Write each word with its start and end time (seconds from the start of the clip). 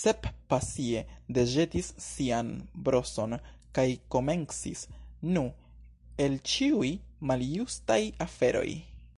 Sep 0.00 0.26
pasie 0.52 1.00
deĵetis 1.38 1.88
sian 2.04 2.52
broson, 2.88 3.34
kaj 3.78 3.88
komencis. 4.16 4.86
"Nu, 5.38 5.44
el 6.28 6.40
ĉiuj 6.54 6.94
maljustaj 7.32 8.02
aferoj…" 8.28 8.70